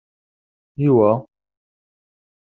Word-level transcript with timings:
Iwa? 0.87 1.11